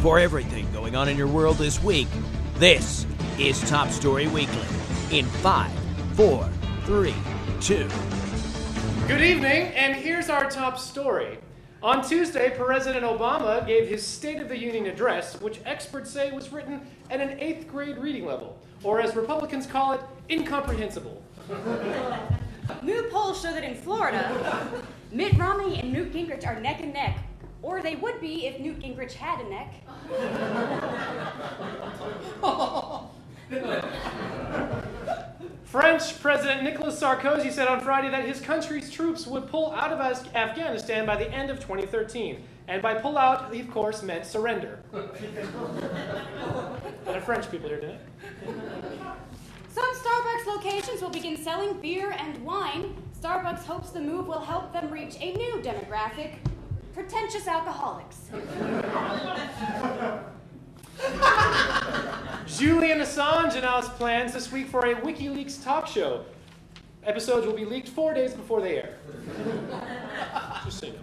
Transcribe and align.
For 0.00 0.20
everything 0.20 0.70
going 0.72 0.94
on 0.94 1.08
in 1.08 1.16
your 1.16 1.26
world 1.26 1.56
this 1.56 1.82
week, 1.82 2.06
this 2.54 3.04
is 3.36 3.60
Top 3.68 3.90
Story 3.90 4.28
Weekly 4.28 4.62
in 5.10 5.26
five, 5.26 5.72
four, 6.12 6.48
three, 6.84 7.16
two. 7.60 7.88
Good 9.08 9.22
evening, 9.22 9.72
and 9.74 9.96
here's 9.96 10.28
our 10.30 10.48
top 10.48 10.78
story. 10.78 11.38
On 11.82 12.06
Tuesday, 12.06 12.54
President 12.56 13.04
Obama 13.04 13.66
gave 13.66 13.88
his 13.88 14.06
State 14.06 14.38
of 14.40 14.48
the 14.48 14.56
Union 14.56 14.86
address, 14.86 15.40
which 15.40 15.58
experts 15.66 16.12
say 16.12 16.30
was 16.30 16.52
written 16.52 16.80
at 17.10 17.20
an 17.20 17.36
eighth 17.40 17.66
grade 17.66 17.98
reading 17.98 18.24
level, 18.24 18.56
or 18.84 19.00
as 19.00 19.16
Republicans 19.16 19.66
call 19.66 19.94
it, 19.94 20.00
incomprehensible. 20.30 21.20
New 22.84 23.02
polls 23.10 23.42
show 23.42 23.52
that 23.52 23.64
in 23.64 23.74
Florida, 23.74 24.80
Mitt 25.10 25.32
Romney 25.36 25.80
and 25.80 25.92
Newt 25.92 26.12
Gingrich 26.12 26.46
are 26.46 26.60
neck 26.60 26.82
and 26.82 26.92
neck, 26.94 27.18
or 27.62 27.82
they 27.82 27.96
would 27.96 28.20
be 28.20 28.46
if 28.46 28.60
Newt 28.60 28.78
Gingrich 28.80 29.14
had 29.14 29.40
a 29.40 29.48
neck. 29.48 29.74
French 35.64 36.20
President 36.20 36.62
Nicolas 36.62 37.00
Sarkozy 37.00 37.50
said 37.52 37.68
on 37.68 37.80
Friday 37.80 38.10
that 38.10 38.24
his 38.24 38.40
country's 38.40 38.90
troops 38.90 39.26
would 39.26 39.48
pull 39.48 39.72
out 39.72 39.92
of 39.92 40.00
Afghanistan 40.34 41.04
by 41.04 41.16
the 41.16 41.30
end 41.30 41.50
of 41.50 41.60
2013. 41.60 42.42
And 42.68 42.80
by 42.82 42.94
pull 42.94 43.18
out, 43.18 43.52
he 43.52 43.60
of 43.60 43.70
course 43.70 44.02
meant 44.02 44.24
surrender. 44.24 44.78
a 44.92 44.96
lot 47.06 47.16
of 47.16 47.24
French 47.24 47.50
people 47.50 47.68
here 47.68 47.80
tonight. 47.80 48.00
Some 49.70 49.94
Starbucks 49.94 50.46
locations 50.46 51.02
will 51.02 51.10
begin 51.10 51.36
selling 51.36 51.74
beer 51.80 52.14
and 52.18 52.42
wine. 52.44 52.94
Starbucks 53.20 53.64
hopes 53.64 53.90
the 53.90 54.00
move 54.00 54.26
will 54.26 54.40
help 54.40 54.72
them 54.72 54.90
reach 54.90 55.16
a 55.20 55.34
new 55.34 55.60
demographic 55.62 56.36
pretentious 56.98 57.46
alcoholics. 57.46 58.28
Julian 62.48 62.98
Assange 62.98 63.54
announced 63.54 63.92
plans 63.92 64.32
this 64.32 64.50
week 64.50 64.66
for 64.66 64.84
a 64.84 64.96
WikiLeaks 64.96 65.62
talk 65.62 65.86
show. 65.86 66.24
Episodes 67.04 67.46
will 67.46 67.54
be 67.54 67.64
leaked 67.64 67.88
four 67.88 68.12
days 68.14 68.34
before 68.34 68.60
they 68.60 68.78
air. 68.78 68.98
Just 70.64 70.82
you 70.82 70.92
know. 70.92 70.98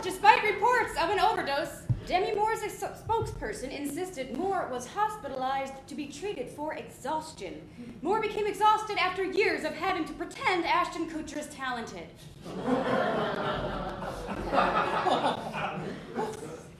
Despite 0.00 0.42
reports 0.44 0.92
of 0.98 1.10
an 1.10 1.20
overdose, 1.20 1.81
Demi 2.06 2.34
Moore's 2.34 2.62
ex- 2.62 2.82
spokesperson 2.82 3.70
insisted 3.70 4.36
Moore 4.36 4.68
was 4.72 4.86
hospitalized 4.86 5.74
to 5.86 5.94
be 5.94 6.06
treated 6.06 6.48
for 6.48 6.74
exhaustion. 6.74 7.60
Moore 8.02 8.20
became 8.20 8.46
exhausted 8.46 8.98
after 8.98 9.22
years 9.22 9.64
of 9.64 9.72
having 9.72 10.04
to 10.06 10.12
pretend 10.14 10.64
Ashton 10.66 11.08
Kutcher 11.08 11.38
is 11.38 11.46
talented. 11.48 12.08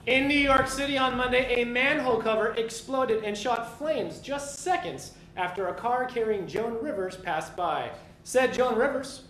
In 0.05 0.27
New 0.27 0.37
York 0.37 0.67
City 0.67 0.97
on 0.97 1.15
Monday, 1.15 1.61
a 1.61 1.65
manhole 1.65 2.17
cover 2.17 2.53
exploded 2.55 3.23
and 3.23 3.37
shot 3.37 3.77
flames 3.77 4.19
just 4.19 4.59
seconds 4.59 5.13
after 5.37 5.69
a 5.69 5.73
car 5.73 6.05
carrying 6.05 6.45
Joan 6.45 6.83
Rivers 6.83 7.15
passed 7.15 7.55
by. 7.55 7.89
Said 8.25 8.53
Joan 8.53 8.75
Rivers, 8.75 9.23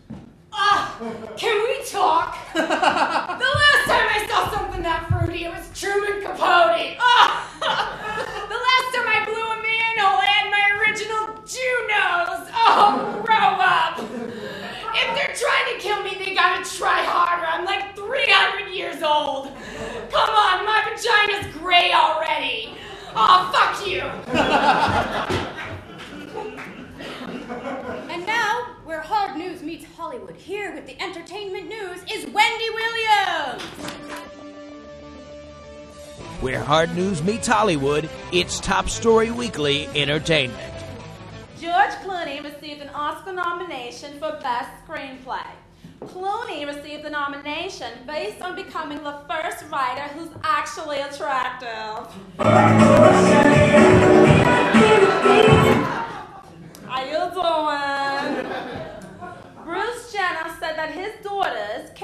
Ah, 0.56 0.96
can 1.36 1.64
we 1.64 1.84
talk? 1.90 2.38
the 2.54 2.60
last 2.62 3.86
time 3.90 4.08
I 4.08 4.28
saw 4.30 4.52
something 4.52 4.84
that 4.84 5.10
fruity, 5.10 5.46
it 5.46 5.52
was 5.52 5.68
Truman 5.74 6.22
Capote. 6.22 6.98
Ah, 7.00 7.50
the 7.60 8.60
last 8.62 8.88
time 8.94 9.08
I 9.10 9.26
blew 9.26 9.42
a 9.42 9.58
manhole, 9.58 10.22
I 10.22 10.30
had 10.30 10.48
my 10.54 10.66
original 10.78 11.42
Junos. 11.42 12.50
Oh, 12.54 13.22
grow 13.26 13.58
up. 13.58 13.98
If 14.96 15.16
they're 15.16 15.36
trying 15.36 15.74
to 15.74 15.82
kill 15.82 16.04
me, 16.04 16.24
they 16.24 16.36
gotta 16.36 16.64
try 16.78 17.02
harder. 17.02 17.48
I'm 17.48 17.66
like 17.66 17.96
300 17.96 18.70
years 18.72 19.02
old. 19.02 19.48
Come 20.12 20.30
on, 20.30 20.66
my 20.66 20.86
vagina's 20.86 21.52
gray 21.58 21.92
already. 21.94 22.78
Oh, 23.16 23.50
fuck 23.52 23.88
you. 23.88 25.30
hard 29.84 30.14
Hollywood, 30.14 30.36
here 30.36 30.74
with 30.74 30.86
the 30.86 31.02
entertainment 31.02 31.68
news 31.68 32.00
is 32.12 32.26
Wendy 32.32 32.70
Williams. 32.70 33.64
Where 36.42 36.60
hard 36.60 36.96
news 36.96 37.24
meets 37.24 37.48
Hollywood, 37.48 38.10
it's 38.32 38.60
Top 38.60 38.90
Story 38.90 39.32
Weekly 39.32 39.88
Entertainment. 39.96 40.74
George 41.60 41.92
Clooney 42.04 42.44
received 42.44 42.82
an 42.82 42.90
Oscar 42.90 43.34
nomination 43.34 44.14
for 44.20 44.40
Best 44.42 44.70
Screenplay. 44.86 45.48
Clooney 46.02 46.66
received 46.66 47.04
the 47.04 47.10
nomination 47.10 47.92
based 48.06 48.42
on 48.42 48.56
becoming 48.56 49.02
the 49.04 49.20
first 49.30 49.64
writer 49.72 50.14
who's 50.14 50.30
actually 50.44 51.00
attractive. 51.00 52.14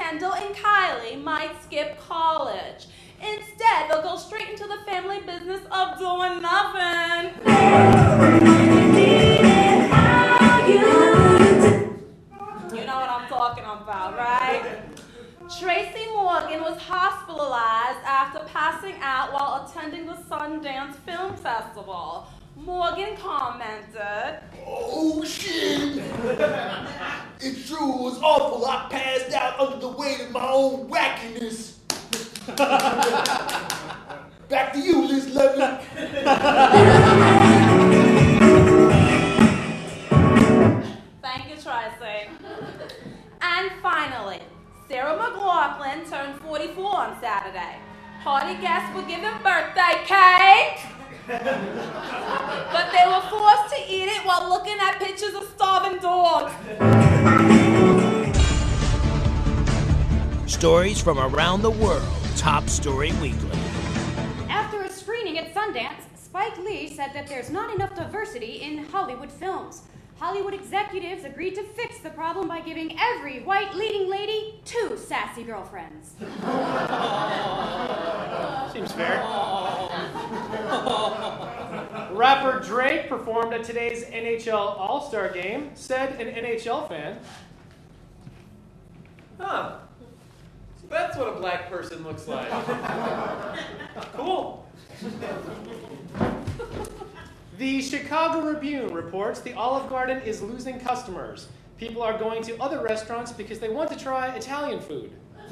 Kendall 0.09 0.33
and 0.33 0.55
Kylie, 0.55 1.23
might 1.23 1.51
skip 1.61 1.99
college. 1.99 2.87
Instead, 3.21 3.91
they'll 3.91 4.01
go 4.01 4.17
straight 4.17 4.49
into 4.49 4.63
the 4.63 4.79
family 4.91 5.19
business 5.19 5.61
of 5.71 5.99
doing 5.99 6.41
nothing. 6.41 7.31
You 12.73 12.85
know 12.87 12.95
what 12.95 13.09
I'm 13.11 13.27
talking 13.29 13.63
about, 13.65 14.17
right? 14.17 14.79
Tracy 15.59 16.07
Morgan 16.11 16.61
was 16.61 16.81
hospitalized 16.81 18.03
after 18.03 18.39
passing 18.51 18.95
out 19.01 19.31
while 19.31 19.69
attending 19.69 20.07
the 20.07 20.15
Sundance 20.15 20.95
Film 21.05 21.35
Festival. 21.35 22.27
Morgan 22.55 23.15
commented, 23.15 24.39
Oh 24.65 25.23
shit! 25.23 26.01
It 27.41 27.55
sure 27.55 27.87
was 27.87 28.19
awful. 28.21 28.65
I 28.65 28.87
passed 28.89 29.31
out 29.33 29.57
under 29.61 29.77
the 29.79 29.87
weight 29.87 30.19
of 30.19 30.31
my 30.31 30.45
own 30.51 30.89
wackiness. 30.89 31.75
Back 34.49 34.73
to 34.73 34.79
you, 34.79 35.07
Liz 35.07 35.33
Lemon. 35.33 35.79
Thank 41.21 41.47
you, 41.49 41.55
Tracy. 41.55 42.27
And 43.41 43.71
finally, 43.81 44.39
Sarah 44.89 45.17
McLachlan 45.17 46.09
turned 46.09 46.41
44 46.41 46.95
on 46.97 47.21
Saturday. 47.21 47.77
Party 48.21 48.55
guests 48.55 48.93
were 48.93 49.03
given 49.03 49.31
birthday 49.41 50.03
cake, 50.03 50.81
but 51.25 52.91
they 52.91 53.05
were 53.07 53.21
forced 53.29 53.73
to 53.75 53.81
eat 53.87 54.09
it 54.09 54.25
while 54.25 54.49
looking 54.49 54.77
at 54.81 54.99
pictures 54.99 55.35
of 55.35 55.43
starving 55.55 55.99
dogs. 55.99 56.53
Stories 60.59 61.01
from 61.01 61.17
around 61.17 61.61
the 61.61 61.71
world. 61.71 62.03
Top 62.35 62.67
Story 62.67 63.13
Weekly. 63.21 63.57
After 64.49 64.81
a 64.81 64.89
screening 64.89 65.37
at 65.37 65.55
Sundance, 65.55 66.01
Spike 66.17 66.57
Lee 66.57 66.89
said 66.89 67.11
that 67.13 67.27
there's 67.27 67.49
not 67.49 67.73
enough 67.73 67.95
diversity 67.95 68.61
in 68.61 68.79
Hollywood 68.79 69.31
films. 69.31 69.83
Hollywood 70.17 70.53
executives 70.53 71.23
agreed 71.23 71.55
to 71.55 71.63
fix 71.63 71.99
the 71.99 72.09
problem 72.09 72.49
by 72.49 72.59
giving 72.59 72.99
every 72.99 73.39
white 73.43 73.73
leading 73.73 74.09
lady 74.09 74.59
two 74.65 74.97
sassy 74.97 75.43
girlfriends. 75.43 76.09
Seems 78.73 78.91
fair. 78.91 79.21
Rapper 82.11 82.59
Drake 82.65 83.07
performed 83.07 83.53
at 83.53 83.63
today's 83.63 84.03
NHL 84.03 84.77
All 84.77 85.07
Star 85.07 85.31
game, 85.31 85.71
said 85.73 86.19
an 86.19 86.27
NHL 86.27 86.89
fan. 86.89 87.17
What 91.19 91.27
a 91.27 91.39
black 91.39 91.69
person 91.69 92.03
looks 92.03 92.27
like. 92.27 92.49
Cool. 94.13 94.65
The 97.57 97.81
Chicago 97.81 98.41
Tribune 98.41 98.93
reports 98.93 99.41
the 99.41 99.53
Olive 99.53 99.89
Garden 99.89 100.21
is 100.21 100.41
losing 100.41 100.79
customers. 100.79 101.47
People 101.77 102.01
are 102.01 102.17
going 102.17 102.41
to 102.43 102.57
other 102.61 102.81
restaurants 102.81 103.33
because 103.33 103.59
they 103.59 103.67
want 103.69 103.89
to 103.91 103.97
try 103.97 104.33
Italian 104.35 104.79
food. 104.79 105.11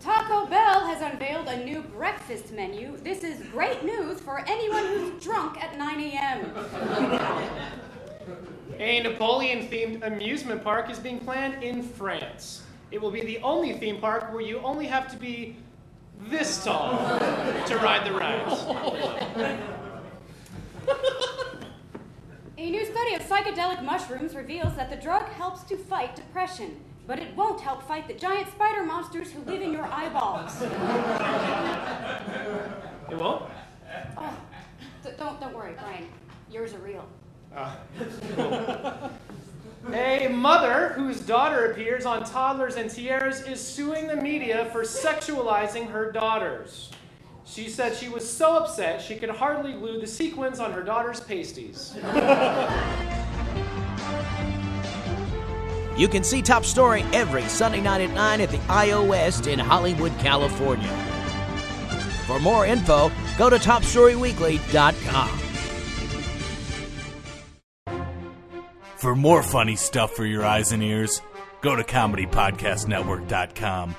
Taco 0.00 0.46
Bell 0.46 0.86
has 0.86 1.02
unveiled 1.02 1.48
a 1.48 1.64
new 1.64 1.82
breakfast 1.82 2.52
menu. 2.52 2.96
This 2.98 3.24
is 3.24 3.42
great 3.50 3.84
news 3.84 4.20
for 4.20 4.44
anyone 4.46 4.86
who's 4.86 5.22
drunk 5.22 5.62
at 5.62 5.76
9 5.76 6.00
a.m. 6.00 7.70
A 8.78 9.00
Napoleon 9.02 9.68
themed 9.68 10.06
amusement 10.06 10.64
park 10.64 10.90
is 10.90 10.98
being 10.98 11.18
planned 11.18 11.62
in 11.62 11.82
France. 11.82 12.62
It 12.90 13.00
will 13.00 13.10
be 13.10 13.20
the 13.20 13.38
only 13.38 13.74
theme 13.74 14.00
park 14.00 14.32
where 14.32 14.42
you 14.42 14.58
only 14.60 14.86
have 14.86 15.10
to 15.12 15.16
be 15.16 15.56
this 16.28 16.64
tall 16.64 16.98
to 17.66 17.76
ride 17.76 18.06
the 18.06 18.12
rides. 18.12 18.64
A 22.58 22.70
new 22.70 22.84
study 22.84 23.14
of 23.14 23.22
psychedelic 23.22 23.82
mushrooms 23.82 24.34
reveals 24.34 24.74
that 24.76 24.90
the 24.90 24.96
drug 24.96 25.24
helps 25.30 25.62
to 25.64 25.76
fight 25.76 26.14
depression, 26.14 26.80
but 27.06 27.18
it 27.18 27.34
won't 27.34 27.60
help 27.60 27.82
fight 27.82 28.06
the 28.06 28.14
giant 28.14 28.50
spider 28.50 28.82
monsters 28.82 29.30
who 29.30 29.40
live 29.50 29.62
in 29.62 29.72
your 29.72 29.86
eyeballs. 29.86 30.60
It 33.10 33.16
won't? 33.16 33.44
Oh, 34.16 34.36
don't, 35.18 35.40
don't 35.40 35.54
worry, 35.54 35.72
Brian. 35.78 36.06
Yours 36.50 36.74
are 36.74 36.80
real. 36.80 37.06
Uh, 37.54 39.08
A 39.92 40.28
mother 40.28 40.90
whose 40.90 41.20
daughter 41.20 41.72
appears 41.72 42.04
on 42.04 42.24
Toddlers 42.24 42.76
and 42.76 42.90
Tiaras 42.90 43.42
is 43.48 43.60
suing 43.60 44.06
the 44.06 44.16
media 44.16 44.68
for 44.72 44.82
sexualizing 44.82 45.90
her 45.90 46.12
daughters. 46.12 46.90
She 47.44 47.68
said 47.68 47.96
she 47.96 48.08
was 48.08 48.30
so 48.30 48.58
upset 48.58 49.02
she 49.02 49.16
could 49.16 49.30
hardly 49.30 49.72
glue 49.72 50.00
the 50.00 50.06
sequins 50.06 50.60
on 50.60 50.72
her 50.72 50.82
daughter's 50.82 51.20
pasties. 51.20 51.96
You 55.96 56.08
can 56.08 56.22
see 56.22 56.40
Top 56.40 56.64
Story 56.64 57.04
every 57.12 57.42
Sunday 57.44 57.80
night 57.80 58.00
at 58.02 58.14
9 58.14 58.40
at 58.40 58.50
the 58.50 58.60
IO 58.68 59.04
West 59.04 59.46
in 59.48 59.58
Hollywood, 59.58 60.16
California. 60.18 60.88
For 62.26 62.38
more 62.38 62.64
info, 62.64 63.10
go 63.36 63.50
to 63.50 63.56
topstoryweekly.com. 63.56 65.49
For 69.00 69.16
more 69.16 69.42
funny 69.42 69.74
stuff 69.76 70.12
for 70.12 70.26
your 70.26 70.44
eyes 70.44 70.72
and 70.72 70.82
ears, 70.82 71.22
go 71.62 71.74
to 71.74 71.82
comedypodcastnetwork.com. 71.82 73.96